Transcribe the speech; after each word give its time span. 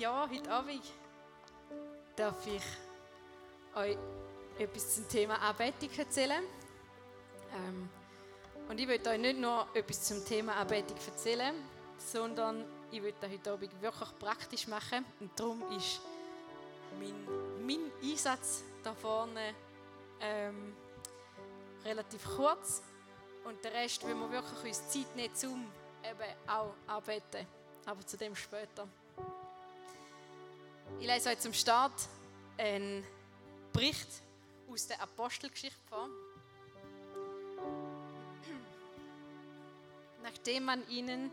Ja, 0.00 0.28
heute 0.28 0.50
Abend 0.50 0.82
darf 2.16 2.44
ich 2.48 2.62
euch 3.76 3.96
etwas 4.58 4.96
zum 4.96 5.08
Thema 5.08 5.36
Anbetung 5.36 5.88
erzählen. 5.96 6.42
Ähm, 7.54 7.88
und 8.68 8.80
ich 8.80 8.88
möchte 8.88 9.10
euch 9.10 9.20
nicht 9.20 9.38
nur 9.38 9.68
etwas 9.72 10.02
zum 10.02 10.24
Thema 10.24 10.56
Anbetung 10.56 10.96
erzählen, 10.96 11.54
sondern 11.96 12.64
ich 12.90 13.00
möchte 13.00 13.30
heute 13.30 13.52
Abend 13.52 13.80
wirklich 13.80 14.18
praktisch 14.18 14.66
machen. 14.66 15.04
Und 15.20 15.38
darum 15.38 15.62
ist 15.70 16.00
mein, 16.98 17.64
mein 17.64 17.92
Einsatz 18.02 18.64
da 18.82 18.94
vorne 18.94 19.54
ähm, 20.20 20.74
relativ 21.84 22.24
kurz. 22.36 22.82
Und 23.44 23.62
der 23.62 23.72
Rest, 23.74 24.04
wenn 24.04 24.18
wir 24.18 24.30
wirklich 24.32 24.64
uns 24.64 24.88
Zeit 24.88 25.14
nehmen, 25.14 25.34
um 25.44 25.70
eben 26.02 26.48
auch 26.48 26.74
arbeiten. 26.88 27.46
Aber 27.86 28.04
zu 28.04 28.16
dem 28.16 28.34
später. 28.34 28.88
Ich 31.00 31.06
lese 31.06 31.28
euch 31.28 31.38
zum 31.38 31.52
Start 31.52 31.92
einen 32.56 33.04
Bericht 33.72 34.08
aus 34.70 34.86
der 34.86 35.02
Apostelgeschichte 35.02 35.78
vor. 35.88 36.08
Nachdem 40.22 40.64
man 40.64 40.88
ihnen 40.88 41.30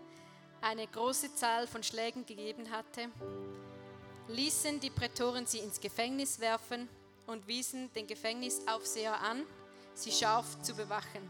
eine 0.61 0.85
große 0.87 1.33
Zahl 1.35 1.67
von 1.67 1.83
Schlägen 1.83 2.25
gegeben 2.25 2.69
hatte, 2.69 3.09
ließen 4.27 4.79
die 4.79 4.89
Prätoren 4.89 5.45
sie 5.45 5.59
ins 5.59 5.79
Gefängnis 5.79 6.39
werfen 6.39 6.89
und 7.27 7.47
wiesen 7.47 7.91
den 7.93 8.07
Gefängnisaufseher 8.07 9.19
an, 9.21 9.43
sie 9.93 10.11
scharf 10.11 10.61
zu 10.61 10.75
bewachen. 10.75 11.29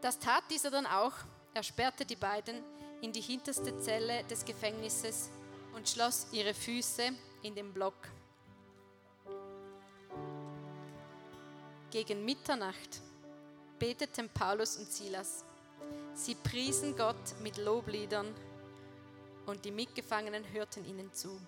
Das 0.00 0.18
tat 0.18 0.44
dieser 0.50 0.70
dann 0.70 0.86
auch. 0.86 1.14
Er 1.54 1.62
sperrte 1.62 2.04
die 2.04 2.16
beiden 2.16 2.62
in 3.00 3.12
die 3.12 3.20
hinterste 3.20 3.78
Zelle 3.80 4.24
des 4.24 4.44
Gefängnisses 4.44 5.30
und 5.76 5.86
schloss 5.86 6.26
ihre 6.32 6.54
Füße 6.54 7.10
in 7.42 7.54
den 7.54 7.72
Block. 7.72 7.94
Gegen 11.90 12.24
Mitternacht 12.24 13.02
beteten 13.78 14.30
Paulus 14.30 14.78
und 14.78 14.90
Silas. 14.90 15.44
Sie 16.14 16.34
priesen 16.34 16.96
Gott 16.96 17.38
mit 17.42 17.58
Lobliedern 17.58 18.34
und 19.44 19.64
die 19.66 19.70
Mitgefangenen 19.70 20.50
hörten 20.52 20.84
ihnen 20.86 21.12
zu. 21.12 21.38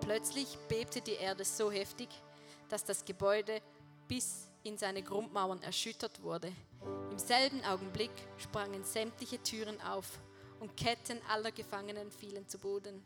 Plötzlich 0.00 0.58
bebte 0.68 1.02
die 1.02 1.12
Erde 1.12 1.44
so 1.44 1.70
heftig, 1.70 2.08
dass 2.70 2.82
das 2.82 3.04
Gebäude 3.04 3.60
bis 4.08 4.48
in 4.62 4.78
seine 4.78 5.02
Grundmauern 5.02 5.62
erschüttert 5.62 6.22
wurde. 6.22 6.50
Im 7.10 7.18
selben 7.18 7.62
Augenblick 7.62 8.10
sprangen 8.38 8.84
sämtliche 8.84 9.42
Türen 9.42 9.78
auf 9.82 10.18
und 10.60 10.76
Ketten 10.76 11.20
aller 11.28 11.50
Gefangenen 11.50 12.10
fielen 12.12 12.46
zu 12.46 12.58
Boden. 12.58 13.02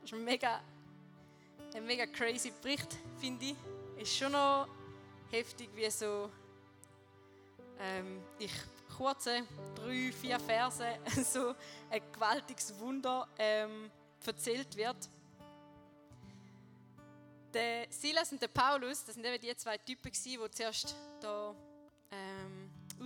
Das 0.00 0.10
ist 0.10 0.12
ein 0.14 0.24
mega, 0.24 0.62
ein 1.74 1.84
mega 1.84 2.06
crazy 2.06 2.52
Bericht, 2.62 2.96
finde 3.18 3.46
ich. 3.46 3.56
Ist 4.00 4.16
schon 4.16 4.32
noch 4.32 4.66
heftig, 5.30 5.68
wie 5.74 5.90
so 5.90 6.30
ähm, 7.78 8.22
ich 8.38 8.52
kurze 8.96 9.42
drei, 9.74 10.12
vier 10.12 10.38
Verse 10.38 10.98
so 11.24 11.54
ein 11.90 12.02
gewaltiges 12.12 12.78
Wunder 12.78 13.28
ähm, 13.38 13.90
erzählt 14.24 14.76
wird. 14.76 14.96
Der 17.52 17.86
Silas 17.90 18.30
und 18.30 18.40
der 18.40 18.48
Paulus, 18.48 19.04
das 19.04 19.16
sind 19.16 19.26
eben 19.26 19.40
die 19.40 19.56
zwei 19.56 19.76
Typen, 19.78 20.12
die 20.12 20.50
zuerst 20.50 20.94
da 21.20 21.54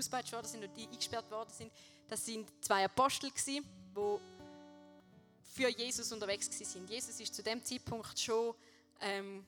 ausgepeitscht 0.04 0.32
worden 0.32 0.46
sind 0.46 0.64
und 0.64 0.76
die 0.76 0.84
eingesperrt 0.84 1.30
worden 1.30 1.50
sind. 1.50 1.72
Das 2.08 2.24
sind 2.24 2.48
zwei 2.62 2.84
Apostel, 2.84 3.30
die 3.46 3.62
für 5.54 5.68
Jesus 5.68 6.12
unterwegs 6.12 6.48
sind. 6.52 6.90
Jesus 6.90 7.18
ist 7.20 7.34
zu 7.34 7.42
dem 7.42 7.64
Zeitpunkt 7.64 8.18
schon, 8.18 8.54
ähm, 9.00 9.46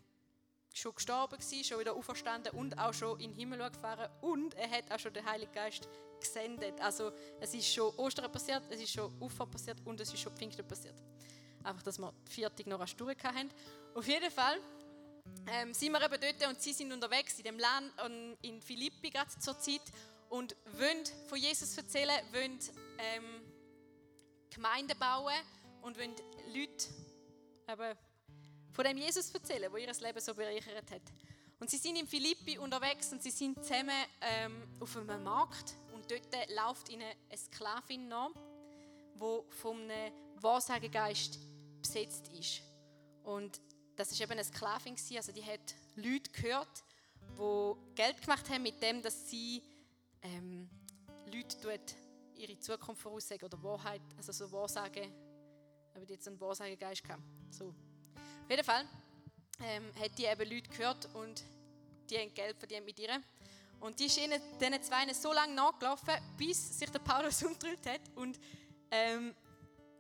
schon 0.73 0.95
gestorben 0.95 1.39
gewesen, 1.39 1.65
schon 1.65 1.81
wieder 1.81 1.95
auferstanden 1.95 2.53
und 2.53 2.79
auch 2.79 2.95
schon 2.95 3.19
in 3.21 3.33
den 3.33 3.39
Himmel 3.39 3.71
gefahren 3.71 4.09
und 4.21 4.55
er 4.55 4.71
hat 4.71 4.91
auch 4.91 4.99
schon 4.99 5.13
den 5.13 5.25
Heiligen 5.25 5.53
Geist 5.53 5.89
gesendet. 6.21 6.81
Also 6.81 7.13
es 7.41 7.53
ist 7.55 7.73
schon 7.73 7.95
Ostern 7.97 8.31
passiert, 8.31 8.63
es 8.71 8.81
ist 8.81 8.93
schon 8.93 9.13
Ufer 9.21 9.47
passiert 9.47 9.79
und 9.85 10.01
es 10.01 10.13
ist 10.13 10.21
schon 10.21 10.33
Pfingsten 10.35 10.67
passiert. 10.67 10.97
Einfach, 11.65 11.83
dass 11.83 11.99
wir 11.99 12.13
die 12.29 12.33
vierte 12.33 12.69
noch 12.69 12.79
eine 12.79 12.87
Stunde 12.87 13.17
haben. 13.23 13.51
Auf 13.95 14.07
jeden 14.07 14.31
Fall 14.31 14.59
ähm, 15.49 15.75
sind 15.75 15.93
wir 15.93 16.03
eben 16.03 16.21
dort 16.21 16.51
und 16.51 16.63
sie 16.63 16.73
sind 16.73 16.93
unterwegs 16.93 17.39
in 17.39 17.45
dem 17.45 17.59
Land 17.59 17.93
in 18.43 18.63
Philippi 18.63 19.11
gerade 19.11 19.31
zur 19.39 19.59
Zeit 19.59 19.83
und 20.29 20.57
wollen 20.79 21.05
von 21.29 21.39
Jesus 21.39 21.77
erzählen, 21.77 22.21
wollen 22.33 22.59
ähm, 22.99 23.43
Gemeinden 24.51 24.99
bauen 24.99 25.35
und 25.83 25.97
wollen 25.99 26.15
Leute 26.49 26.87
eben 27.69 27.99
von 28.73 28.85
dem 28.85 28.99
Jesus 28.99 29.31
erzählen, 29.33 29.73
wo 29.73 29.77
ihr 29.77 29.93
Leben 29.93 30.21
so 30.21 30.35
bereichert 30.35 30.91
hat. 30.91 31.03
Und 31.59 31.71
sie 31.71 31.79
sind 31.79 31.97
in 31.97 32.07
Philippi 32.07 32.59
unterwegs 32.59 33.13
und 33.13 33.23
sie 33.23 33.31
sind 33.31 33.63
zusammen 33.65 34.05
ähm, 34.21 34.63
auf 34.79 34.95
einem 34.97 35.23
Markt 35.23 35.75
und 35.95 36.11
dort 36.11 36.27
läuft 36.51 36.91
ihnen 36.91 37.09
eine 37.29 37.39
Sklavin 37.39 38.09
nach, 38.09 38.31
die 39.15 39.55
vom 39.57 39.89
Wahrsagegeist 40.41 41.39
besetzt 41.81 42.29
ist. 42.29 42.61
Und 43.23 43.61
das 43.97 44.13
ist 44.13 44.21
eben 44.21 44.33
eine 44.33 44.45
Sklavin, 44.45 44.97
also 45.17 45.33
die 45.33 45.43
hat 45.43 45.75
Leute 45.95 46.31
gehört, 46.31 46.85
die 47.39 47.95
Geld 47.95 48.21
gemacht 48.21 48.49
haben 48.51 48.63
mit 48.63 48.83
dem, 48.83 49.01
dass 49.01 49.31
sie 49.31 49.63
ähm, 50.27 50.69
Leute 51.33 51.61
tut, 51.61 51.97
ihre 52.37 52.59
Zukunft 52.59 53.03
voraussagen 53.03 53.45
oder 53.45 53.63
Wahrheit, 53.63 54.03
also 54.17 54.33
so 54.33 54.51
Wahrsagen, 54.53 55.13
die 55.97 56.13
jetzt 56.13 56.29
einen 56.29 56.41
Wahrsagegeist 56.41 57.03
gehabt. 57.03 57.23
So. 57.51 57.69
Auf 57.69 58.51
jeden 58.51 58.65
Fall 58.65 58.85
ähm, 59.63 59.85
hat 60.01 60.19
die 60.19 60.25
eben 60.25 60.51
Leute 60.51 60.69
gehört 60.71 61.09
und 61.15 61.43
die 62.11 62.19
haben 62.19 62.33
Geld 62.35 62.57
verdient 62.59 62.85
mit 62.85 62.99
ihr. 62.99 63.21
Und 63.81 63.99
die 63.99 64.07
ist 64.07 64.19
ihnen, 64.19 64.41
diesen 64.61 64.83
zwei 64.83 65.13
so 65.13 65.33
lange 65.33 65.55
nachgelaufen, 65.55 66.15
bis 66.37 66.79
sich 66.79 66.91
der 66.91 66.99
Paulus 66.99 67.43
umgedreht 67.45 67.87
hat 67.87 68.01
und 68.15 68.39
ähm, 68.91 69.35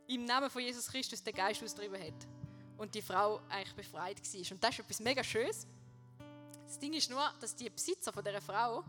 im 0.06 0.24
Namen 0.24 0.50
von 0.50 0.62
Jesus 0.62 0.88
Christus 0.88 1.22
den 1.22 1.34
Geist 1.34 1.62
austrieben 1.62 2.00
hat. 2.00 2.26
Und 2.78 2.94
die 2.94 3.02
Frau 3.02 3.40
eigentlich 3.48 3.74
befreit 3.74 4.20
war. 4.20 4.52
Und 4.52 4.62
das 4.62 4.70
ist 4.70 4.80
etwas 4.80 5.00
mega 5.00 5.24
Schönes. 5.24 5.66
Das 6.66 6.78
Ding 6.78 6.92
ist 6.92 7.08
nur, 7.10 7.22
dass 7.40 7.54
die 7.54 7.70
Besitzer 7.70 8.12
von 8.12 8.24
dieser 8.24 8.40
Frau 8.40 8.84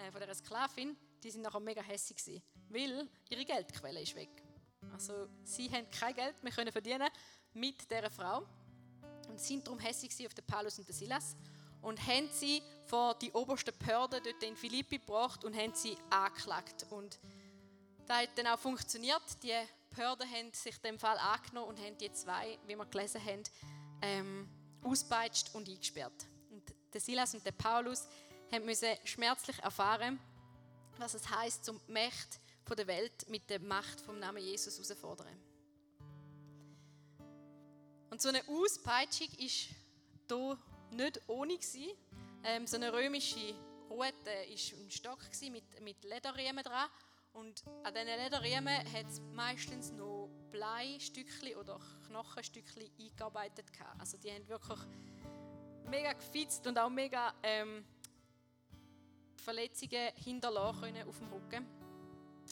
äh, 0.00 0.10
von 0.10 0.20
dieser 0.20 0.34
Sklavin, 0.34 0.96
die 1.22 1.30
sind 1.30 1.42
nachher 1.42 1.60
mega 1.60 1.82
hässlich 1.82 2.18
gewesen, 2.18 2.42
weil 2.68 3.08
ihre 3.28 3.44
Geldquelle 3.44 4.00
ist 4.02 4.14
weg. 4.14 4.30
Also 4.92 5.28
sie 5.44 5.70
haben 5.70 5.90
kein 5.90 6.14
Geld 6.14 6.42
mehr 6.42 6.52
können 6.52 6.72
verdienen 6.72 7.08
mit 7.52 7.90
dieser 7.90 8.10
Frau 8.10 8.46
und 9.28 9.38
sind 9.38 9.66
darum 9.66 9.78
hässlich 9.78 10.26
auf 10.26 10.34
den 10.34 10.46
Paulus 10.46 10.78
und 10.78 10.88
den 10.88 10.94
Silas 10.94 11.36
und 11.82 12.04
haben 12.06 12.28
sie 12.32 12.62
vor 12.86 13.14
die 13.14 13.32
oberste 13.32 13.72
Behörde 13.72 14.20
dort 14.22 14.42
in 14.42 14.56
Philippi 14.56 14.98
gebracht 14.98 15.44
und 15.44 15.56
haben 15.56 15.74
sie 15.74 15.96
angeklagt 16.10 16.86
und 16.90 17.18
das 18.06 18.22
hat 18.22 18.30
dann 18.36 18.48
auch 18.48 18.58
funktioniert. 18.58 19.22
Die 19.42 19.54
Behörden 19.90 20.28
haben 20.28 20.52
sich 20.52 20.76
dem 20.78 20.98
Fall 20.98 21.16
angenommen 21.18 21.68
und 21.68 21.78
haben 21.78 21.96
die 21.98 22.12
zwei, 22.12 22.58
wie 22.66 22.74
wir 22.74 22.86
gelesen 22.86 23.24
haben, 23.24 23.42
ähm, 24.02 24.48
auspeitscht 24.82 25.54
und 25.54 25.68
eingesperrt. 25.68 26.26
Und 26.50 26.62
der 26.92 27.00
Silas 27.00 27.34
und 27.34 27.46
der 27.46 27.52
Paulus 27.52 28.08
haben 28.52 28.64
müssen 28.64 28.88
schmerzlich 29.04 29.58
erfahren, 29.60 30.18
was 30.98 31.14
es 31.14 31.30
heißt, 31.30 31.64
zum 31.64 31.80
Macht 31.88 32.40
von 32.64 32.76
der 32.76 32.86
Welt 32.86 33.28
mit 33.28 33.48
der 33.50 33.60
Macht 33.60 34.00
vom 34.00 34.18
Namen 34.18 34.42
Jesus 34.42 34.74
herausfordern. 34.74 35.40
Und 38.10 38.20
so 38.20 38.28
eine 38.28 38.42
Auspeitschung 38.48 39.28
ist 39.38 39.68
hier 40.28 40.58
nicht 40.90 41.20
ohne 41.26 41.56
gewesen. 41.56 41.96
Ähm, 42.44 42.66
so 42.66 42.76
eine 42.76 42.92
römische 42.92 43.54
Rute 43.88 44.12
war 44.24 44.78
ein 44.78 44.90
Stock 44.90 45.18
mit, 45.50 45.80
mit 45.80 46.04
Lederriemen 46.04 46.64
dran. 46.64 46.88
Und 47.32 47.62
an 47.84 47.94
diesen 47.94 48.08
Lederriemen 48.08 48.92
hat 48.92 49.06
es 49.06 49.20
meistens 49.32 49.92
noch 49.92 50.28
Bleistückchen 50.50 51.54
oder 51.56 51.80
Knochenstückchen 52.08 52.90
eingearbeitet. 52.98 53.66
Also 53.98 54.18
die 54.18 54.30
haben 54.32 54.48
wirklich 54.48 54.78
mega 55.86 56.12
gefitzt 56.12 56.66
und 56.66 56.78
auch 56.78 56.90
mega 56.90 57.32
ähm, 57.42 57.84
Verletzungen 59.40 60.12
hinterlassen 60.16 60.80
können 60.80 61.08
auf 61.08 61.18
dem 61.18 61.32
Rücken. 61.32 61.66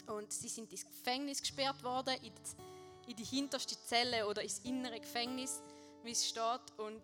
Und 0.07 0.31
sie 0.31 0.47
sind 0.47 0.71
ins 0.71 0.85
Gefängnis 0.85 1.41
gesperrt 1.41 1.83
worden, 1.83 2.15
in 2.15 2.33
die, 2.33 3.11
in 3.11 3.15
die 3.15 3.23
hinterste 3.23 3.75
Zelle 3.85 4.27
oder 4.27 4.41
ins 4.41 4.59
innere 4.59 4.99
Gefängnis, 4.99 5.61
wie 6.03 6.11
es 6.11 6.27
steht. 6.27 6.77
Und 6.77 7.01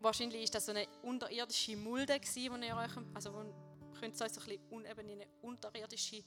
wahrscheinlich 0.00 0.44
ist 0.44 0.54
das 0.54 0.66
so 0.66 0.72
eine 0.72 0.86
unterirdische 1.02 1.76
Mulde 1.76 2.20
wo 2.20 2.56
ihr 2.56 2.76
euch, 2.76 2.90
also 3.14 3.34
wo, 3.34 3.44
könnt 3.98 4.18
ihr 4.18 4.24
euch 4.24 4.32
so 4.32 4.40
ein 4.40 4.46
bisschen 4.46 4.62
uneben 4.70 5.10
eine 5.10 5.26
unterirdische 5.42 6.22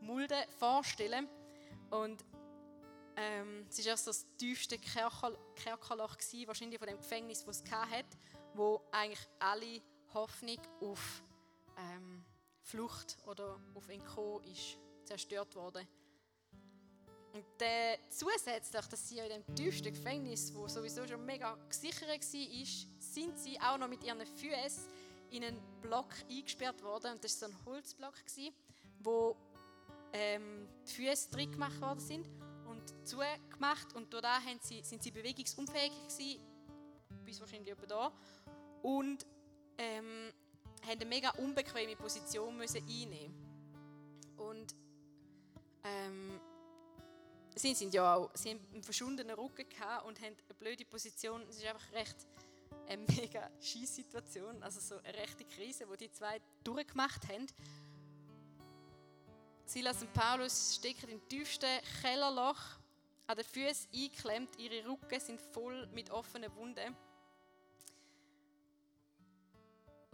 Mulde 0.00 0.36
vorstellen. 0.58 1.28
Und 1.90 2.24
ähm, 3.16 3.66
es 3.68 3.78
war 3.78 3.86
erst 3.86 4.06
das 4.06 4.26
tiefste 4.36 4.78
Kerker, 4.78 5.36
Kerkerloch 5.54 6.16
gewesen, 6.16 6.48
wahrscheinlich 6.48 6.78
von 6.78 6.88
dem 6.88 6.98
Gefängnis, 6.98 7.44
das 7.44 7.62
es 7.62 7.70
hatte, 7.70 8.16
wo 8.54 8.82
eigentlich 8.90 9.28
alle 9.38 9.80
Hoffnung 10.12 10.58
auf 10.80 11.22
ähm, 11.76 12.24
Flucht 12.62 13.18
oder 13.26 13.60
auf 13.74 13.88
Entkommen 13.88 14.44
ist 14.44 14.78
zerstört 15.04 15.54
worden. 15.54 15.86
Und 17.32 17.44
dann 17.58 17.98
zusätzlich, 18.10 18.86
dass 18.86 19.08
sie 19.08 19.18
in 19.18 19.28
dem 19.28 19.54
tiefsten 19.56 19.92
Gefängnis, 19.92 20.54
wo 20.54 20.68
sowieso 20.68 21.04
schon 21.06 21.26
mega 21.26 21.56
gesichert 21.68 22.08
war, 22.08 22.18
sind 22.20 23.38
sie 23.38 23.60
auch 23.60 23.76
noch 23.76 23.88
mit 23.88 24.04
ihren 24.04 24.24
Füßen 24.24 24.84
in 25.30 25.42
einen 25.42 25.60
Block 25.82 26.14
eingesperrt 26.30 26.80
worden. 26.82 27.12
Und 27.12 27.24
das 27.24 27.42
war 27.42 27.48
so 27.48 27.54
ein 27.54 27.64
Holzblock, 27.66 28.14
wo 29.00 29.36
ähm, 30.12 30.68
die 30.86 30.92
Füße 30.92 31.30
drin 31.30 31.50
gemacht 31.50 31.80
worden 31.80 31.98
sind 31.98 32.28
und 32.66 33.06
zugemacht. 33.06 33.94
Und 33.94 34.14
das 34.14 34.42
sie, 34.62 34.82
sind 34.84 35.02
sie 35.02 35.10
bewegungsunfähig 35.10 35.92
gewesen, 36.08 36.40
bis 37.24 37.40
wahrscheinlich 37.40 37.72
etwa 37.72 37.86
da. 37.86 38.12
Und 38.82 39.26
ähm, 39.76 40.32
haben 40.84 41.00
eine 41.00 41.06
mega 41.06 41.30
unbequeme 41.30 41.96
Position 41.96 42.56
müssen 42.56 42.82
einnehmen. 42.82 43.34
Und 44.36 44.74
ähm, 45.84 46.40
sie 47.54 47.74
sind 47.74 47.94
ja 47.94 48.14
auch, 48.14 48.30
sie 48.34 48.50
haben 48.50 48.60
einen 48.72 48.82
verschwundenen 48.82 49.36
Rücken 49.36 49.68
gehabt 49.68 50.06
und 50.06 50.20
haben 50.20 50.36
eine 50.48 50.54
blöde 50.58 50.84
Position. 50.84 51.42
Es 51.48 51.56
ist 51.56 51.66
einfach 51.66 51.92
recht 51.92 52.16
eine 52.88 53.02
mega 53.16 53.50
Scheißsituation, 53.60 54.62
also 54.62 54.80
so 54.80 54.96
eine 55.02 55.16
rechte 55.18 55.44
Krise, 55.44 55.88
wo 55.88 55.96
die 55.96 56.10
zwei 56.10 56.40
durchgemacht 56.62 57.28
haben. 57.28 57.46
Silas 59.64 60.02
und 60.02 60.12
Paulus 60.12 60.74
stecken 60.76 61.08
im 61.08 61.26
tiefsten 61.28 61.80
Kellerloch, 62.02 62.60
an 63.26 63.36
den 63.36 63.44
Füßen 63.44 63.88
eingeklemmt, 63.94 64.58
ihre 64.58 64.86
Rücken 64.86 65.20
sind 65.20 65.40
voll 65.40 65.86
mit 65.88 66.10
offenen 66.10 66.54
Wunden. 66.56 66.94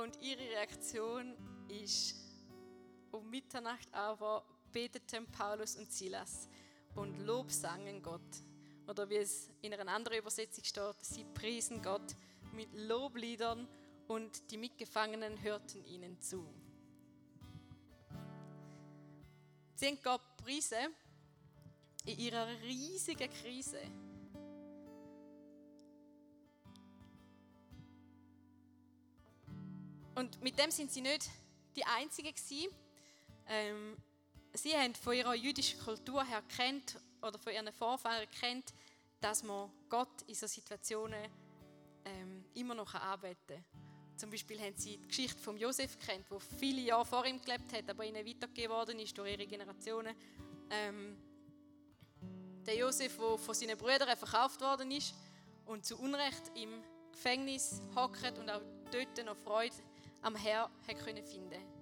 Und 0.00 0.18
ihre 0.22 0.40
Reaktion 0.40 1.36
ist, 1.68 2.14
um 3.10 3.28
Mitternacht 3.28 3.92
aber 3.92 4.42
beteten 4.72 5.30
Paulus 5.30 5.76
und 5.76 5.92
Silas 5.92 6.48
und 6.94 7.18
Lob 7.18 7.50
sangen 7.50 8.02
Gott. 8.02 8.22
Oder 8.88 9.10
wie 9.10 9.16
es 9.16 9.50
in 9.60 9.74
einer 9.74 9.92
anderen 9.92 10.16
Übersetzung 10.16 10.64
steht, 10.64 10.96
sie 11.02 11.24
priesen 11.34 11.82
Gott 11.82 12.16
mit 12.54 12.68
Lobliedern 12.72 13.68
und 14.08 14.50
die 14.50 14.56
Mitgefangenen 14.56 15.42
hörten 15.42 15.84
ihnen 15.84 16.18
zu. 16.18 16.46
Sie 19.74 19.86
haben 19.86 19.98
Gott 20.02 20.22
priesen 20.38 20.94
in 22.06 22.18
ihrer 22.18 22.48
riesigen 22.62 23.30
Krise. 23.30 23.82
Und 30.20 30.42
mit 30.42 30.58
dem 30.58 30.70
sind 30.70 30.92
sie 30.92 31.00
nicht 31.00 31.30
die 31.74 31.82
Einzigen 31.82 32.34
gewesen. 32.34 32.68
Ähm, 33.48 33.96
sie 34.52 34.76
haben 34.76 34.94
von 34.94 35.14
ihrer 35.14 35.34
jüdischen 35.34 35.80
Kultur 35.80 36.22
her 36.22 36.42
kennt 36.54 37.00
oder 37.22 37.38
von 37.38 37.54
ihren 37.54 37.72
Vorfahren 37.72 38.28
kennt, 38.38 38.74
dass 39.22 39.42
man 39.42 39.70
Gott 39.88 40.20
in 40.26 40.34
solchen 40.34 40.60
Situationen 40.60 41.24
ähm, 42.04 42.44
immer 42.52 42.74
noch 42.74 42.94
arbeiten 42.94 43.38
kann. 43.46 43.64
Zum 44.14 44.28
Beispiel 44.28 44.60
haben 44.60 44.76
sie 44.76 44.98
die 44.98 45.08
Geschichte 45.08 45.40
von 45.40 45.56
Josef 45.56 45.98
kennt, 45.98 46.30
wo 46.30 46.38
viele 46.38 46.82
Jahre 46.82 47.06
vor 47.06 47.24
ihm 47.24 47.40
gelebt 47.40 47.72
hat, 47.72 47.88
aber 47.88 48.04
ihnen 48.04 48.26
weitergegeben 48.26 48.76
worden 48.76 48.98
ist 48.98 49.16
durch 49.16 49.32
ihre 49.32 49.46
Generationen. 49.46 50.14
Ähm, 50.68 51.16
der 52.66 52.76
Josef, 52.76 53.16
der 53.16 53.38
von 53.38 53.54
seinen 53.54 53.78
Brüdern 53.78 54.14
verkauft 54.18 54.60
worden 54.60 54.90
ist 54.90 55.14
und 55.64 55.86
zu 55.86 55.98
Unrecht 55.98 56.42
im 56.56 56.82
Gefängnis 57.10 57.80
hockt 57.96 58.38
und 58.38 58.50
auch 58.50 58.60
dort 58.92 59.24
noch 59.24 59.36
Freude 59.38 59.76
am 60.22 60.36
Herr 60.36 60.70
können 61.04 61.24
finden 61.24 61.80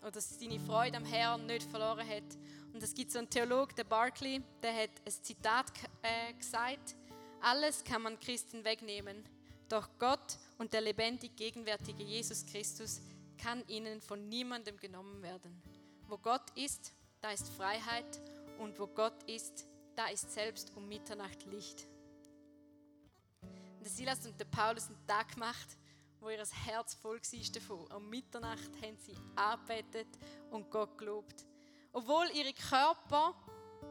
oder 0.00 0.12
dass 0.12 0.38
seine 0.38 0.60
Freude 0.60 0.96
am 0.96 1.04
Herrn 1.04 1.46
nicht 1.46 1.64
verloren 1.64 2.06
hat. 2.08 2.38
Und 2.72 2.82
es 2.82 2.94
gibt 2.94 3.10
so 3.10 3.18
einen 3.18 3.30
Theologen, 3.30 3.74
der 3.76 3.84
Barclay, 3.84 4.40
der 4.62 4.74
hat 4.74 4.90
ein 5.04 5.12
Zitat 5.12 5.66
äh, 6.02 6.32
gesagt: 6.34 6.94
Alles 7.40 7.82
kann 7.84 8.02
man 8.02 8.18
Christen 8.20 8.64
wegnehmen, 8.64 9.24
doch 9.68 9.88
Gott 9.98 10.38
und 10.58 10.72
der 10.72 10.80
lebendig 10.80 11.36
gegenwärtige 11.36 12.02
Jesus 12.02 12.44
Christus 12.46 13.00
kann 13.38 13.66
ihnen 13.68 14.00
von 14.00 14.28
niemandem 14.28 14.76
genommen 14.78 15.22
werden. 15.22 15.62
Wo 16.08 16.18
Gott 16.18 16.50
ist, 16.56 16.92
da 17.20 17.30
ist 17.30 17.48
Freiheit 17.48 18.20
und 18.58 18.78
wo 18.78 18.86
Gott 18.86 19.22
ist, 19.24 19.66
da 19.94 20.06
ist 20.06 20.32
selbst 20.32 20.72
um 20.76 20.88
Mitternacht 20.88 21.44
Licht. 21.46 21.86
Und 23.42 23.84
der 23.84 23.90
Silas 23.90 24.26
und 24.26 24.38
der 24.38 24.46
Paulus 24.46 24.88
einen 24.88 25.06
Tag 25.06 25.34
gemacht, 25.34 25.76
wo 26.20 26.30
ihr 26.30 26.44
Herz 26.64 26.94
voll 26.94 27.20
war 27.20 27.52
davon. 27.52 27.86
Um 27.92 28.08
Mitternacht 28.10 28.70
haben 28.82 28.96
sie 28.98 29.14
arbeitet 29.36 30.08
und 30.50 30.70
Gott 30.70 30.96
gelobt. 30.98 31.46
Obwohl 31.92 32.26
ihre 32.34 32.52
Körper 32.52 33.34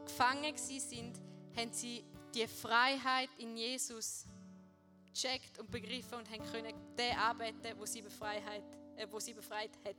gefangen 0.04 0.56
sind, 0.56 1.20
haben 1.56 1.72
sie 1.72 2.04
die 2.34 2.46
Freiheit 2.46 3.30
in 3.38 3.56
Jesus 3.56 4.26
gecheckt 5.12 5.58
und 5.58 5.70
begriffen 5.70 6.18
und 6.18 6.30
haben 6.30 6.44
können 6.52 6.74
den 6.96 7.16
arbeiten, 7.16 7.78
wo 7.78 7.86
sie, 7.86 8.02
Befreiheit, 8.02 8.64
äh, 8.96 9.06
wo 9.10 9.18
sie 9.18 9.34
befreit 9.34 9.70
hat. 9.84 9.96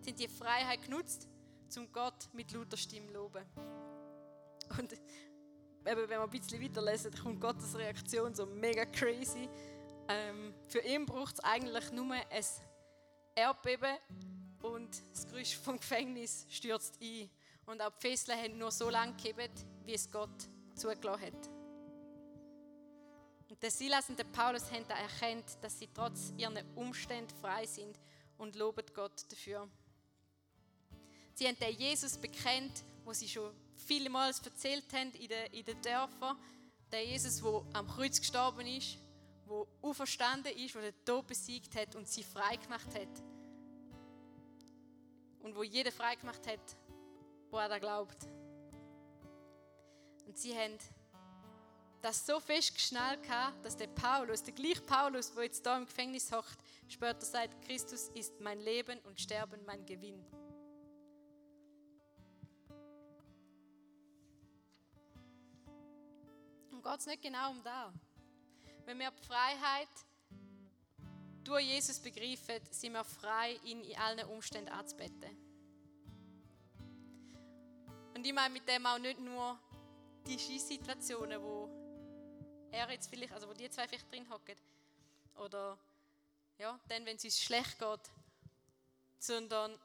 Sie 0.00 0.10
haben 0.10 0.16
die 0.16 0.28
Freiheit 0.28 0.82
genutzt, 0.82 1.28
zum 1.68 1.90
Gott 1.92 2.28
mit 2.32 2.52
lauter 2.52 2.76
Stimme 2.76 3.10
loben. 3.10 3.44
Und 4.78 4.92
wenn 5.82 6.08
wir 6.08 6.22
ein 6.22 6.30
bisschen 6.30 6.62
weiterlesen, 6.62 7.12
kommt 7.12 7.40
Gottes 7.40 7.76
Reaktion 7.76 8.34
so 8.34 8.46
mega 8.46 8.84
crazy. 8.86 9.48
Ähm, 10.08 10.54
für 10.68 10.80
ihn 10.80 11.06
braucht 11.06 11.34
es 11.34 11.40
eigentlich 11.40 11.90
nur 11.92 12.12
ein 12.12 12.24
Erdbeben 13.34 13.96
und 14.62 14.90
das 15.12 15.26
Gerüst 15.26 15.54
vom 15.54 15.78
Gefängnis 15.78 16.46
stürzt 16.50 16.98
ein. 17.00 17.30
Und 17.66 17.80
auch 17.80 17.90
die 17.96 18.08
Fesseln 18.08 18.38
haben 18.38 18.58
nur 18.58 18.70
so 18.70 18.90
lange 18.90 19.14
gegeben, 19.14 19.50
wie 19.84 19.94
es 19.94 20.10
Gott 20.10 20.48
zugelassen 20.74 21.22
hat. 21.22 21.50
Und 23.48 23.62
der 23.62 23.70
Silas 23.70 24.08
und 24.10 24.18
der 24.18 24.24
Paulus 24.24 24.70
haben 24.70 24.84
erkannt, 24.90 25.44
dass 25.62 25.78
sie 25.78 25.88
trotz 25.94 26.32
ihren 26.36 26.58
Umständen 26.74 27.34
frei 27.40 27.64
sind 27.64 27.98
und 28.36 28.56
loben 28.56 28.84
Gott 28.94 29.24
dafür. 29.30 29.68
Sie 31.34 31.46
haben 31.46 31.58
den 31.58 31.76
Jesus 31.76 32.18
bekennt, 32.18 32.84
wo 33.04 33.12
sie 33.12 33.28
schon 33.28 33.54
vielmals 33.76 34.40
erzählt 34.40 34.92
haben 34.92 35.12
in 35.12 35.28
den, 35.28 35.52
in 35.52 35.64
den 35.64 35.80
Dörfern. 35.80 36.36
Der 36.92 37.04
Jesus, 37.06 37.40
der 37.40 37.62
am 37.72 37.88
Kreuz 37.88 38.20
gestorben 38.20 38.66
ist 38.66 38.98
wo 39.46 39.66
auferstanden 39.82 40.52
ist, 40.56 40.74
wo 40.74 40.80
der 40.80 41.04
Tod 41.04 41.26
besiegt 41.26 41.74
hat 41.76 41.94
und 41.94 42.08
sie 42.08 42.22
frei 42.22 42.56
gemacht 42.56 42.88
hat. 42.94 43.22
Und 45.40 45.54
wo 45.54 45.62
jeder 45.62 45.92
frei 45.92 46.14
gemacht 46.16 46.46
hat, 46.46 46.76
wo 47.50 47.58
er 47.58 47.68
da 47.68 47.78
glaubt. 47.78 48.26
Und 50.26 50.38
sie 50.38 50.56
haben 50.56 50.78
das 52.04 52.26
so 52.26 52.38
fest 52.38 52.74
geschnallt, 52.74 53.20
dass 53.62 53.76
der 53.76 53.86
Paulus, 53.86 54.42
der 54.42 54.52
gleiche 54.52 54.82
Paulus, 54.82 55.32
der 55.32 55.44
jetzt 55.44 55.64
da 55.64 55.78
im 55.78 55.86
Gefängnis 55.86 56.30
hockt, 56.30 56.58
später 56.86 57.24
sagt, 57.24 57.62
Christus 57.62 58.08
ist 58.08 58.38
mein 58.40 58.60
Leben 58.60 58.98
und 59.00 59.18
Sterben 59.18 59.64
mein 59.64 59.86
Gewinn. 59.86 60.22
Und 66.70 66.82
geht 66.82 66.98
es 66.98 67.06
nicht 67.06 67.22
genau 67.22 67.52
um 67.52 67.62
das? 67.62 67.94
Wenn 68.84 68.98
wir 68.98 69.10
die 69.10 69.26
Freiheit 69.26 69.88
durch 71.42 71.64
Jesus 71.64 71.98
begreifen, 71.98 72.60
sind 72.70 72.92
wir 72.92 73.04
frei, 73.04 73.58
ihn 73.64 73.82
in 73.82 73.96
allen 73.96 74.28
Umständen 74.28 74.70
anzubetten. 74.70 75.36
Und 78.14 78.26
ich 78.26 78.32
meine 78.32 78.52
mit 78.52 78.68
dem 78.68 78.84
auch 78.86 78.98
nicht 78.98 79.20
nur 79.20 79.58
die 80.26 80.38
Schießsituationen, 80.38 81.40
wo 81.42 81.68
er 82.70 82.90
jetzt 82.90 83.08
vielleicht, 83.08 83.32
also 83.32 83.48
wo 83.48 83.54
die 83.54 83.70
zwei 83.70 83.88
vielleicht 83.88 84.10
drin 84.10 84.28
hocken, 84.28 84.56
oder 85.36 85.78
ja, 86.58 86.78
dann, 86.88 87.04
wenn 87.06 87.16
es 87.16 87.24
uns 87.24 87.40
schlecht 87.40 87.78
geht, 87.78 88.10
sondern 89.18 89.78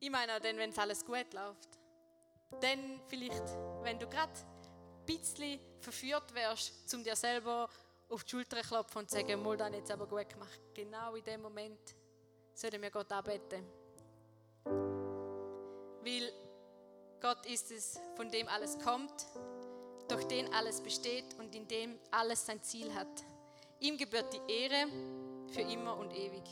ich 0.00 0.10
meine 0.10 0.36
auch 0.36 0.40
dann, 0.40 0.56
wenn 0.56 0.70
es 0.70 0.78
alles 0.78 1.04
gut 1.04 1.32
läuft. 1.32 1.68
Dann 2.60 3.00
vielleicht, 3.08 3.44
wenn 3.82 3.98
du 3.98 4.08
gerade 4.08 4.32
ein 4.32 5.06
bisschen 5.06 5.60
verführt 5.80 6.34
wärst, 6.34 6.92
um 6.94 7.02
dir 7.02 7.16
selber 7.16 7.68
auf 8.10 8.24
die 8.24 8.30
Schulter 8.30 8.60
klopfen 8.62 9.00
und 9.00 9.10
sagen, 9.10 9.42
mal, 9.42 9.56
das 9.56 9.72
jetzt 9.72 9.90
aber 9.90 10.06
gut 10.06 10.28
gemacht. 10.28 10.60
Genau 10.74 11.14
in 11.14 11.24
dem 11.24 11.42
Moment 11.42 11.94
sollten 12.54 12.80
wir 12.80 12.90
Gott 12.90 13.10
anbeten. 13.12 13.64
Weil 14.64 16.32
Gott 17.20 17.44
ist 17.46 17.70
es, 17.70 18.00
von 18.16 18.30
dem 18.30 18.48
alles 18.48 18.78
kommt, 18.78 19.26
durch 20.08 20.24
den 20.24 20.52
alles 20.54 20.80
besteht 20.80 21.34
und 21.38 21.54
in 21.54 21.68
dem 21.68 21.98
alles 22.10 22.46
sein 22.46 22.62
Ziel 22.62 22.92
hat. 22.94 23.24
Ihm 23.80 23.96
gebührt 23.96 24.32
die 24.32 24.52
Ehre 24.52 24.88
für 25.52 25.60
immer 25.60 25.96
und 25.96 26.12
ewig. 26.12 26.44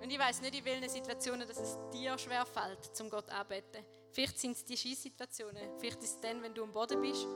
Und 0.00 0.10
ich 0.10 0.18
weiß 0.18 0.40
nicht, 0.40 0.58
in 0.58 0.64
welchen 0.64 0.88
Situationen 0.88 1.46
dass 1.46 1.58
es 1.58 1.78
dir 1.92 2.16
schwer 2.18 2.44
fällt, 2.46 2.96
zum 2.96 3.08
Gott 3.10 3.28
anbeten. 3.30 3.84
Vielleicht 4.10 4.38
sind 4.38 4.52
es 4.52 4.64
die 4.64 4.76
Schießsituationen. 4.76 5.78
Vielleicht 5.78 6.02
ist 6.02 6.14
es 6.14 6.20
dann, 6.20 6.42
wenn 6.42 6.54
du 6.54 6.64
am 6.64 6.72
Boden 6.72 7.00
bist 7.00 7.26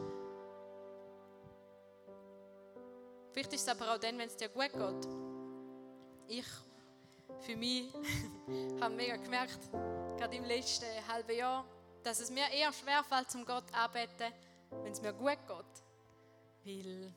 Vielleicht 3.37 3.53
ist 3.53 3.69
es 3.69 3.69
aber 3.69 3.93
auch 3.93 3.99
dann, 3.99 4.17
wenn 4.17 4.29
es 4.29 4.37
dir 4.39 4.49
gut 4.49 4.73
geht. 4.73 5.09
Ich, 6.27 6.47
für 7.41 7.55
mich, 7.55 7.93
habe 8.81 8.95
mega 8.95 9.17
gemerkt, 9.17 9.59
gerade 10.17 10.37
im 10.37 10.45
letzten 10.45 10.87
halben 11.07 11.37
Jahr, 11.37 11.67
dass 12.03 12.21
es 12.21 12.31
mir 12.31 12.51
eher 12.51 12.73
schwerfällt, 12.73 13.31
zum 13.31 13.45
Gott 13.45 13.65
arbeiten, 13.75 14.33
wenn 14.83 14.91
es 14.91 15.03
mir 15.03 15.13
gut 15.13 15.37
geht. 15.47 15.85
Weil, 16.65 17.13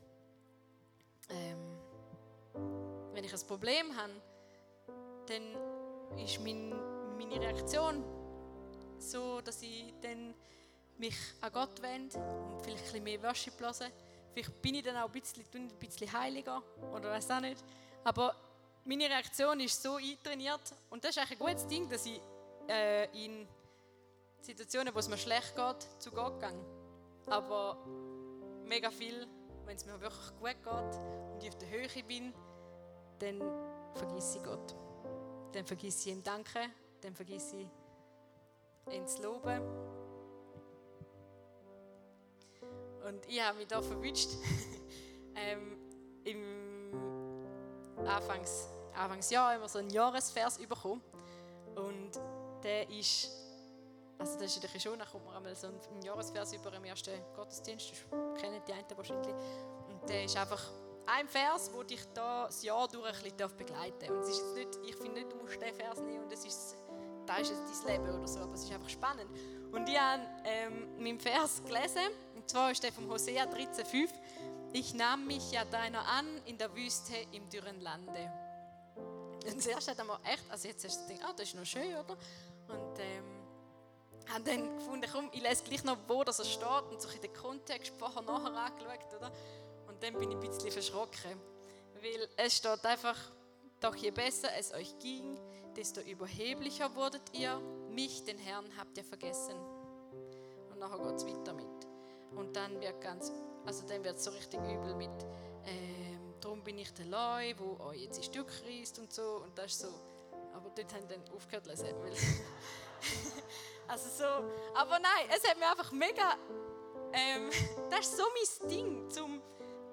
ähm, 1.30 1.80
wenn 3.14 3.24
ich 3.24 3.34
ein 3.34 3.48
Problem 3.48 3.96
habe, 3.96 4.12
dann 5.26 6.18
ist 6.18 6.38
mein, 6.42 6.72
meine 7.18 7.40
Reaktion 7.40 8.04
so, 8.98 9.40
dass 9.40 9.62
ich 9.62 9.94
dann 10.02 10.34
mich 10.98 11.16
an 11.40 11.54
Gott 11.54 11.82
wende 11.82 12.20
und 12.20 12.62
vielleicht 12.62 12.80
ein 12.80 12.84
bisschen 12.84 13.04
mehr 13.06 13.24
Worship 13.24 13.58
höre. 13.58 13.90
Vielleicht 14.40 14.62
bin 14.62 14.76
ich 14.76 14.84
dann 14.84 14.96
auch 14.96 15.08
ein 15.08 15.12
bisschen, 15.12 15.44
ein 15.54 15.68
bisschen 15.80 16.14
heiliger 16.14 16.64
oder 16.94 17.10
weiß 17.12 17.30
auch 17.32 17.42
nicht. 17.42 17.62
Aber 18.06 18.34
meine 18.86 19.04
Reaktion 19.06 19.60
ist 19.60 19.84
so 19.84 19.96
eintrainiert 19.96 20.62
und 20.90 21.04
das 21.04 21.12
ist 21.12 21.18
eigentlich 21.18 21.42
ein 21.42 21.46
gutes 21.46 21.68
Ding, 21.68 21.90
dass 21.90 22.06
ich 22.06 22.22
äh, 22.70 23.26
in 23.26 23.46
Situationen, 24.40 24.96
wo 24.96 25.00
es 25.00 25.10
mir 25.10 25.18
schlecht 25.18 25.58
geht, 25.58 26.02
zu 26.02 26.10
Gott 26.12 26.40
gehe. 26.40 26.54
Aber 27.28 27.86
mega 28.64 28.90
viel, 28.90 29.28
wenn 29.66 29.76
es 29.76 29.86
mir 29.86 30.00
wirklich 30.00 30.30
gut 30.40 30.64
geht 30.64 31.34
und 31.34 31.44
ich 31.44 31.50
auf 31.50 31.58
der 31.58 31.70
Höhe 31.70 32.04
bin, 32.08 32.34
dann 33.20 33.42
vergesse 33.96 34.38
ich 34.38 34.44
Gott. 34.46 34.74
Dann 35.52 35.66
vergesse 35.66 36.08
ich 36.08 36.16
ihm 36.16 36.24
Danken, 36.24 36.74
dann 37.02 37.14
vergesse 37.14 37.58
ich 37.58 38.94
ihn 38.94 39.06
zu 39.06 39.22
loben. 39.22 39.99
Und 43.10 43.26
ich 43.28 43.42
habe 43.42 43.58
mich 43.58 43.68
da 43.68 43.82
verwünscht, 43.82 44.30
ähm, 45.36 45.78
im 46.26 46.94
Anfangs, 48.06 48.68
Anfangsjahr 48.94 49.56
immer 49.56 49.68
so 49.68 49.80
einen 49.80 49.90
Jahresvers 49.90 50.60
bekommen. 50.60 51.02
Und 51.76 52.12
der 52.64 52.88
ist, 52.90 53.32
also 54.20 54.34
das 54.34 54.52
ist 54.52 54.58
natürlich 54.58 54.84
schon, 54.84 55.00
dann 55.00 55.08
kommt 55.08 55.26
man 55.26 55.38
einmal 55.38 55.56
so 55.56 55.68
einen 55.68 56.02
Jahresvers 56.04 56.54
über 56.54 56.72
im 56.74 56.84
ersten 56.84 57.20
Gottesdienst, 57.36 57.92
das 57.92 58.42
kennen 58.42 58.62
die 58.68 58.74
einen 58.74 58.86
wahrscheinlich. 58.96 59.34
Und 59.88 60.08
der 60.08 60.26
ist 60.26 60.38
einfach 60.38 60.72
ein 61.08 61.28
Vers, 61.28 61.72
der 61.72 61.84
dich 61.86 62.06
da 62.14 62.46
das 62.46 62.62
Jahr 62.62 62.88
durch 62.88 63.08
ein 63.08 63.36
bisschen 63.36 63.58
begleiten 63.58 64.00
darf. 64.00 64.10
Und 64.12 64.22
es 64.22 64.30
ist 64.30 64.42
jetzt 64.42 64.56
nicht, 64.56 64.90
ich 64.90 64.96
finde 64.96 65.22
nicht, 65.22 65.32
du 65.32 65.38
musst 65.38 65.60
diesen 65.60 65.74
Vers 65.74 66.00
nehmen 66.02 66.24
und 66.24 66.32
das 66.32 66.46
ist, 66.46 66.76
das 67.26 67.42
ist 67.42 67.50
jetzt 67.50 67.86
dein 67.86 68.04
Leben 68.04 68.20
oder 68.20 68.28
so, 68.28 68.40
aber 68.40 68.54
es 68.54 68.64
ist 68.64 68.72
einfach 68.72 68.90
spannend. 68.90 69.32
Und 69.72 69.88
ich 69.88 70.00
habe 70.00 70.24
ähm, 70.46 71.04
meinen 71.04 71.20
Vers 71.20 71.62
gelesen, 71.64 72.12
und 72.36 72.50
zwar 72.50 72.72
ist 72.72 72.84
der 72.84 72.92
von 72.92 73.10
Hosea 73.10 73.46
13,5. 73.46 74.10
Ich 74.74 74.94
nahm 74.94 75.28
mich 75.28 75.52
ja 75.52 75.66
deiner 75.66 76.06
an 76.08 76.26
in 76.46 76.58
der 76.58 76.76
Wüste 76.76 77.14
im 77.32 77.50
dürren 77.50 77.80
Lande. 77.82 78.32
Und 79.46 79.62
zuerst 79.62 79.88
hat 79.88 79.98
er 79.98 80.06
mir 80.06 80.20
echt, 80.24 80.44
also 80.50 80.68
jetzt 80.68 80.84
hast 80.86 81.02
du 81.02 81.14
gedacht, 81.14 81.30
ah, 81.30 81.34
das 81.36 81.50
ist 81.50 81.56
noch 81.56 81.66
schön, 81.66 81.96
oder? 81.96 82.18
Und 82.68 83.00
ähm, 83.00 83.40
habe 84.32 84.44
dann 84.44 84.76
gefunden, 84.78 85.10
komm, 85.12 85.30
ich 85.32 85.42
lese 85.42 85.64
gleich 85.64 85.84
noch, 85.84 85.98
wo 86.08 86.24
das 86.24 86.38
steht 86.48 86.84
und 86.90 87.02
so 87.02 87.10
in 87.10 87.22
den 87.22 87.34
Kontext 87.34 87.94
vorher 87.98 88.22
nachher 88.22 88.56
angeschaut, 88.56 89.14
oder? 89.18 89.32
Und 89.88 90.02
dann 90.04 90.14
bin 90.14 90.32
ich 90.32 90.38
ein 90.38 90.40
bisschen 90.40 90.72
verschrocken, 90.72 91.40
weil 92.02 92.30
es 92.38 92.58
steht 92.58 92.86
einfach, 92.86 93.18
doch 93.80 93.96
je 93.96 94.12
besser 94.12 94.50
es 94.58 94.74
euch 94.74 94.98
ging, 95.00 95.40
desto 95.76 96.02
überheblicher 96.02 96.94
wurdet 96.96 97.24
ihr, 97.34 97.60
mich, 97.90 98.24
den 98.24 98.38
Herrn, 98.38 98.66
habt 98.78 98.98
ihr 98.98 99.04
vergessen. 99.04 99.56
Und 100.70 100.80
nachher 100.80 101.00
geht 101.00 101.16
es 101.16 101.26
weiter 101.26 101.54
mit. 101.54 101.66
Und 102.36 102.56
dann 102.56 102.80
wird 102.80 103.02
ganz, 103.02 103.32
also 103.66 103.88
dann 103.88 104.04
wird 104.04 104.18
es 104.18 104.24
so 104.24 104.32
richtig 104.32 104.60
übel 104.60 104.96
mit, 104.96 105.10
ähm, 105.66 106.36
darum 106.40 106.64
bin 106.64 106.78
ich 106.78 106.94
der 106.94 107.06
Leu, 107.06 107.54
wo 107.58 107.84
euch 107.86 108.02
jetzt 108.02 108.20
ein 108.20 108.24
Stück 108.24 108.52
reißt 108.66 109.00
und 109.00 109.12
so. 109.12 109.42
Und 109.44 109.58
das 109.58 109.68
ist 109.68 109.82
so, 109.82 109.88
aber 110.54 110.70
dort 110.76 110.94
haben 110.94 111.08
dann 111.08 111.24
aufgehört 111.36 111.66
zu 111.66 111.72
lesen. 111.72 111.88
also 113.88 114.10
so, 114.10 114.26
aber 114.76 115.00
nein, 115.00 115.30
es 115.36 115.48
hat 115.48 115.58
mir 115.58 115.70
einfach 115.70 115.92
mega, 115.92 116.38
ähm, 117.14 117.50
das 117.90 118.02
ist 118.02 118.18
so 118.18 118.24
mein 118.24 118.70
Ding, 118.70 119.10
zum, 119.10 119.42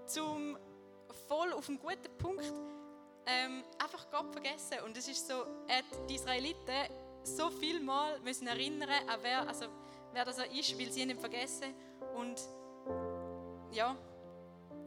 zum 0.07 0.59
voll 1.29 1.53
auf 1.53 1.69
einen 1.69 1.79
guten 1.79 2.19
Punkt 2.19 2.53
ähm, 3.27 3.65
einfach 3.79 4.09
Gott 4.11 4.33
vergessen. 4.33 4.79
Und 4.85 4.97
es 4.97 5.09
ist 5.09 5.27
so, 5.27 5.47
hat 5.69 5.85
die 6.09 6.15
Israeliten 6.15 6.89
so 7.27 7.51
viel 7.51 7.81
Mal 7.81 8.21
müssen 8.21 8.47
erinnern, 8.47 8.89
an 9.09 9.19
wer, 9.23 9.47
also, 9.47 9.67
wer 10.13 10.25
das 10.25 10.39
ist, 10.39 10.79
weil 10.79 10.91
sie 10.91 11.03
ihn 11.03 11.19
vergessen. 11.19 11.75
Und 12.15 12.41
ja, 13.73 13.97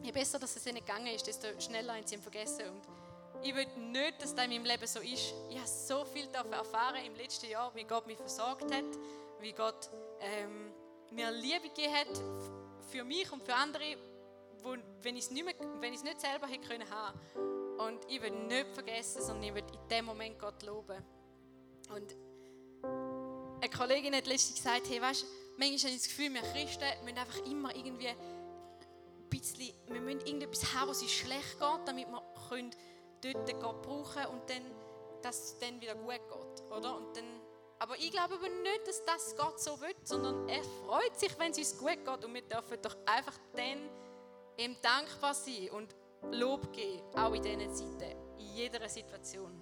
je 0.04 0.12
besser 0.12 0.40
dass 0.40 0.56
es 0.56 0.66
ihnen 0.66 0.80
gegangen 0.80 1.08
ist, 1.08 1.28
desto 1.28 1.48
schneller 1.60 1.96
haben 1.96 2.08
sie 2.08 2.16
ihn 2.16 2.22
vergessen. 2.22 2.66
Und 2.70 2.82
ich 3.44 3.56
will 3.56 3.68
nicht, 3.78 4.22
dass 4.22 4.34
das 4.34 4.46
in 4.46 4.52
meinem 4.52 4.66
Leben 4.66 4.88
so 4.88 5.00
ist. 5.00 5.34
Ich 5.50 5.58
habe 5.58 5.68
so 5.68 6.06
viel 6.06 6.28
davon 6.28 6.54
erfahren 6.54 7.04
im 7.06 7.16
letzten 7.16 7.50
Jahr, 7.50 7.74
wie 7.76 7.84
Gott 7.84 8.08
mich 8.08 8.18
versorgt 8.18 8.74
hat, 8.74 8.86
wie 9.40 9.54
Gott 9.54 9.90
ähm, 10.20 10.72
mir 11.12 11.32
Liebe 11.32 11.70
gegeben 11.70 11.94
hat 11.94 12.22
für 12.90 13.04
mich 13.04 13.32
und 13.32 13.44
für 13.44 13.56
andere, 13.56 13.96
wo, 14.62 14.76
wenn 15.02 15.16
ich 15.16 15.26
es 15.26 15.32
nicht, 15.32 15.46
nicht 15.82 16.22
selber 16.22 16.48
hätte 16.48 16.68
können 16.68 16.90
haben. 16.90 17.20
Und 17.78 18.00
ich 18.10 18.22
will 18.22 18.32
nicht 18.32 18.68
vergessen, 18.74 19.22
sondern 19.22 19.44
ich 19.44 19.54
will 19.54 19.64
in 19.72 19.88
dem 19.88 20.06
Moment 20.06 20.38
Gott 20.38 20.62
loben. 20.64 20.98
Und 21.96 22.16
eine 23.70 23.78
Kollegin 23.78 24.16
hat 24.16 24.28
letztens 24.28 24.56
gesagt, 24.56 24.90
hey, 24.90 25.02
weißt, 25.02 25.26
manchmal 25.58 25.80
habe 25.80 25.90
ich 25.90 25.98
das 25.98 26.08
Gefühl, 26.08 26.34
wir 26.34 26.42
Christen 26.42 26.86
müssen 27.04 27.18
einfach 27.18 27.46
immer 27.46 27.76
irgendwie 27.76 28.08
ein 28.08 28.18
bisschen, 29.30 29.74
wir 29.88 30.02
müssen 30.02 30.22
irgendetwas 30.22 30.74
haben, 30.74 30.90
was 30.90 31.02
uns 31.02 31.12
schlecht 31.12 31.60
geht, 31.60 31.80
damit 31.88 32.08
wir 32.08 32.24
können 32.50 32.72
dort 33.22 33.60
Gott 33.60 33.82
brauchen 33.82 34.26
und 34.28 34.50
dann, 34.50 34.64
dass 35.22 35.38
es 35.38 35.60
dann 35.60 35.80
wieder 35.82 35.96
gut 35.96 36.12
geht, 36.12 36.72
oder? 36.72 36.98
Und 36.98 37.16
dann, 37.16 37.26
aber 37.80 37.98
ich 37.98 38.12
glaube 38.12 38.36
aber 38.36 38.50
nicht, 38.50 38.88
dass 38.88 39.04
das 39.06 39.36
Gott 39.36 39.60
so 39.60 39.80
will, 39.82 39.96
sondern 40.04 40.48
er 40.50 40.64
freut 40.64 41.18
sich, 41.20 41.38
wenn 41.38 41.52
es 41.52 41.58
uns 41.58 41.78
gut 41.78 42.06
geht 42.06 42.26
und 42.26 42.34
wir 42.34 42.42
dürfen 42.42 42.82
doch 42.82 42.98
einfach 43.06 43.38
dann 43.56 43.90
ihm 44.58 44.76
dankbar 44.82 45.34
sein 45.34 45.70
und 45.72 45.96
Lob 46.32 46.74
geben, 46.74 47.02
auch 47.16 47.34
in 47.34 47.42
diesen 47.42 47.74
Zeiten, 47.74 48.18
in 48.38 48.56
jeder 48.56 48.90
Situation. 48.90 49.62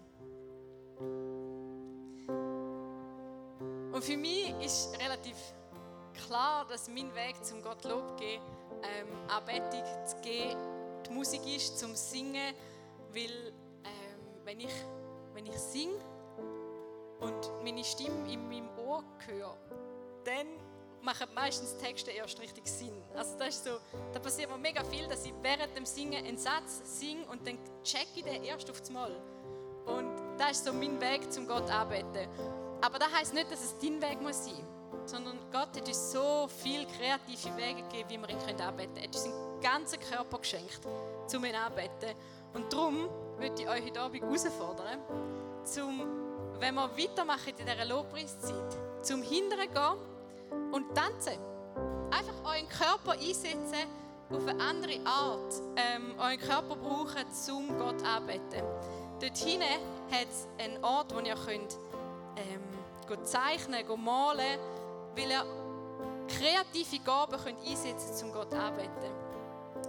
Und 3.97 4.03
für 4.03 4.15
mich 4.15 4.53
ist 4.63 4.95
relativ 4.99 5.35
klar, 6.27 6.67
dass 6.67 6.87
mein 6.87 7.11
Weg 7.15 7.43
zum 7.43 7.63
Gott 7.63 7.83
Lob 7.83 8.15
geben, 8.15 8.43
ähm, 8.83 9.07
Anbetung 9.27 9.81
zu 10.05 10.15
geben, 10.17 10.55
die 11.03 11.09
Musik 11.09 11.41
ist, 11.47 11.79
zum 11.79 11.95
Singen, 11.95 12.53
weil 13.11 13.53
ähm, 13.83 14.19
wenn, 14.43 14.59
ich, 14.59 14.73
wenn 15.33 15.47
ich 15.47 15.57
singe 15.57 15.95
und 17.21 17.51
meine 17.63 17.83
Stimme 17.83 18.31
in 18.31 18.47
meinem 18.47 18.69
Ohr 18.77 19.03
höre, 19.25 19.57
dann 20.25 20.45
machen 21.01 21.29
meistens 21.33 21.75
Texte 21.77 22.11
erst 22.11 22.39
richtig 22.39 22.67
Sinn. 22.67 23.01
Also 23.15 23.35
das 23.39 23.47
ist 23.47 23.63
so, 23.63 23.79
da 24.13 24.19
passiert 24.19 24.51
mir 24.51 24.59
mega 24.59 24.83
viel, 24.83 25.07
dass 25.07 25.25
ich 25.25 25.33
während 25.41 25.75
dem 25.75 25.87
Singen 25.87 26.23
einen 26.23 26.37
Satz 26.37 26.99
singe 26.99 27.25
und 27.31 27.47
dann 27.47 27.57
check 27.83 28.09
ich 28.13 28.23
den 28.23 28.43
erst 28.43 28.69
auf 28.69 28.79
das 28.79 28.91
Mal. 28.91 29.19
Und 29.87 30.37
das 30.37 30.51
ist 30.51 30.65
so 30.65 30.73
mein 30.73 31.01
Weg 31.01 31.33
zum 31.33 31.47
Gott 31.47 31.67
arbeiten. 31.71 32.29
Aber 32.81 32.99
das 32.99 33.11
heißt 33.11 33.33
nicht, 33.33 33.51
dass 33.51 33.63
es 33.63 33.75
dein 33.79 34.01
Weg 34.01 34.21
muss 34.21 34.45
sein, 34.45 34.63
sondern 35.05 35.37
Gott 35.51 35.75
hat 35.75 35.87
uns 35.87 36.11
so 36.11 36.47
viele 36.61 36.85
kreative 36.85 37.55
Wege 37.57 37.81
gegeben, 37.83 38.09
wie 38.09 38.17
wir 38.17 38.29
ihn 38.29 38.61
arbeiten 38.61 38.93
können. 38.93 38.97
Er 38.97 39.03
hat 39.03 39.15
uns 39.15 39.23
seinen 39.23 39.61
ganzen 39.61 39.99
Körper 39.99 40.39
geschenkt, 40.39 40.81
um 41.33 41.45
ihn 41.45 41.55
arbeiten. 41.55 42.15
Und 42.53 42.71
darum 42.71 43.09
würde 43.37 43.61
ich 43.61 43.69
euch 43.69 43.85
heute 43.85 44.01
Abend 44.01 44.21
herausfordern, 44.21 44.99
zum, 45.63 46.01
wenn 46.59 46.75
wir 46.75 46.89
weitermachen 46.97 47.53
in 47.57 47.65
dieser 47.65 47.85
Lobpreiszeit, 47.85 48.77
zum 49.01 49.21
Hinteren 49.21 49.71
gehen 49.71 50.71
und 50.71 50.95
tanzen. 50.95 51.39
Einfach 52.11 52.55
euren 52.55 52.69
Körper 52.69 53.11
einsetzen 53.11 53.87
auf 54.29 54.45
eine 54.47 54.61
andere 54.61 54.99
Art. 55.05 55.61
Ähm, 55.75 56.15
euren 56.17 56.39
Körper 56.39 56.75
brauchen, 56.75 57.25
um 57.51 57.77
Gott 57.77 58.03
anzubeten. 58.03 58.63
Dort 59.19 59.37
hinten 59.37 59.63
hat 60.11 60.27
es 60.29 60.47
einen 60.63 60.83
Ort, 60.83 61.13
wo 61.15 61.19
ihr 61.19 61.35
könnt, 61.35 61.77
ähm, 62.37 63.23
zeichnen 63.23 64.03
malen 64.03 64.59
weil 65.15 65.31
ihr 65.31 65.45
kreative 66.27 67.03
Gaben 67.03 67.37
könnt 67.43 67.59
einsetzen 67.65 68.27
um 68.27 68.33
Gott 68.33 68.53
anzubeten. 68.53 69.11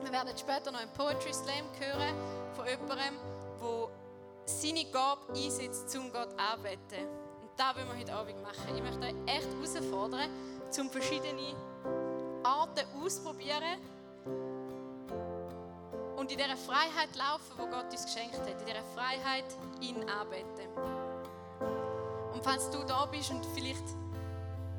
Wir 0.02 0.12
werden 0.12 0.37
später 0.37 0.71
noch 0.71 0.81
einen 0.81 0.93
Poetry 0.93 1.33
Slam 1.33 1.67
hören 1.78 2.14
von 2.55 2.67
jemandem, 2.67 3.17
der 3.61 3.88
seine 4.47 4.85
Gabe 4.87 5.33
einsetzt, 5.35 5.95
um 5.97 6.11
Gott 6.12 6.28
anzubeten. 6.38 7.07
Und 7.43 7.50
das 7.57 7.76
wollen 7.76 7.88
wir 7.88 7.99
heute 8.00 8.12
Abend 8.14 8.43
machen. 8.43 8.75
Ich 8.75 8.83
möchte 8.83 9.00
euch 9.00 9.14
echt 9.26 9.49
herausfordern, 9.52 10.31
um 10.78 10.90
verschiedene 10.90 11.55
Arten 12.45 12.87
ausprobieren 13.02 13.78
und 16.17 16.33
in 16.33 16.38
dieser 16.38 16.57
Freiheit 16.57 17.14
laufen, 17.17 17.52
wo 17.57 17.67
Gott 17.67 17.90
uns 17.90 18.05
geschenkt 18.05 18.38
hat. 18.38 18.61
In 18.61 18.67
dieser 18.67 18.83
Freiheit 18.95 19.45
ihn 19.81 20.09
anbeten. 20.09 20.69
Falls 22.49 22.71
du 22.71 22.83
da 22.85 23.05
bist 23.05 23.31
und 23.31 23.45
vielleicht 23.55 23.85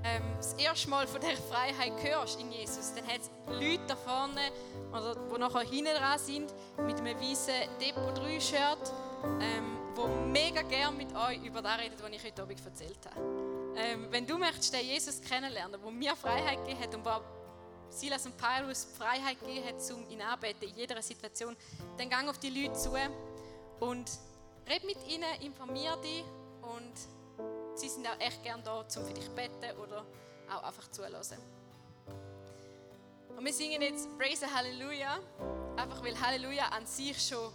ähm, 0.04 0.24
das 0.38 0.54
erste 0.54 0.90
Mal 0.90 1.06
von 1.06 1.22
dieser 1.22 1.38
Freiheit 1.38 1.94
hörst 2.02 2.42
in 2.42 2.52
Jesus, 2.52 2.96
dann 2.96 3.06
hat 3.06 3.22
es 3.22 3.30
Leute 3.46 3.84
da 3.88 3.96
vorne, 3.96 4.42
oder, 4.90 5.14
die 5.14 5.40
nachher 5.40 5.60
hinten 5.60 5.94
dran 5.94 6.18
sind, 6.18 6.52
mit 6.88 6.98
einem 6.98 7.22
weißen 7.22 7.54
Depot 7.80 8.18
3 8.18 8.40
Shirt, 8.40 8.92
ähm, 9.40 9.78
die 9.96 10.32
mega 10.32 10.64
gerne 10.64 10.98
mit 10.98 11.16
euch 11.16 11.46
über 11.46 11.62
das 11.62 11.78
reden, 11.78 11.94
was 12.02 12.10
ich 12.10 12.24
heute 12.24 12.42
Abend 12.42 12.66
erzählt 12.66 13.00
habe. 13.06 13.22
Ähm, 13.76 14.08
wenn 14.10 14.26
du 14.26 14.40
möchtest 14.40 14.74
den 14.74 14.88
Jesus 14.88 15.22
kennenlernen, 15.22 15.80
der 15.80 15.92
mir 15.92 16.16
Freiheit 16.16 16.66
gegeben 16.66 16.80
hat 16.82 16.96
und 16.96 17.06
wo 17.06 17.22
Silas 17.92 18.26
und 18.26 18.36
Paulus 18.36 18.88
Freiheit 18.98 19.40
gegeben 19.42 19.68
hat, 19.68 19.76
um 19.94 20.10
ihn 20.10 20.24
anbeten 20.24 20.70
in 20.70 20.76
jeder 20.76 21.00
Situation, 21.04 21.56
dann 22.00 22.10
gang 22.10 22.30
auf 22.30 22.40
die 22.40 22.50
Leute 22.50 22.74
zu 22.74 22.94
und 23.80 24.10
red 24.68 24.84
mit 24.86 24.98
ihnen, 25.08 25.40
informier 25.44 25.96
dich 25.98 26.24
und 26.64 27.19
sie 27.80 27.90
sind 27.90 28.06
auch 28.08 28.20
echt 28.20 28.44
gern 28.44 28.62
da, 28.64 28.80
um 28.82 28.88
für 28.90 29.14
dich 29.14 29.26
zu 29.26 29.32
beten 29.32 29.78
oder 29.78 30.06
auch 30.52 30.64
einfach 30.64 30.90
zulassen. 30.92 31.38
Und 33.36 33.46
wir 33.46 33.54
singen 33.54 33.82
jetzt 33.82 34.10
Praise 34.18 34.54
Halleluja, 34.54 35.20
einfach 35.78 36.04
weil 36.04 36.20
Halleluja 36.20 36.66
an 36.66 36.86
sich 36.86 37.26
schon 37.26 37.54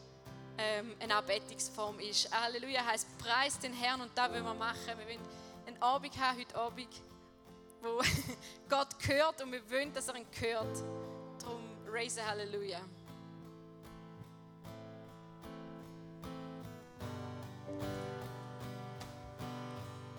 ähm, 0.57 0.95
eine 0.99 1.16
Anbetungsform 1.16 1.99
ist. 2.00 2.31
Halleluja 2.33 2.85
heißt 2.87 3.19
Preis 3.19 3.59
den 3.59 3.75
Herrn 3.75 4.00
und 4.00 4.11
da 4.14 4.33
wollen 4.33 4.45
wir 4.45 4.54
machen. 4.54 4.99
Wir 4.99 5.07
wollen 5.07 5.28
einen 5.66 5.83
Abend 5.83 6.19
haben 6.19 6.38
heute 6.38 6.57
Abend, 6.57 6.88
wo 7.83 8.00
Gott 8.69 8.99
gehört 8.99 9.43
und 9.43 9.52
wir 9.52 9.71
wollen, 9.71 9.93
dass 9.93 10.09
er 10.09 10.16
ihn 10.16 10.26
hört. 10.40 10.83
Darum 11.43 11.61
Raise 11.87 12.25
Halleluja. 12.26 12.81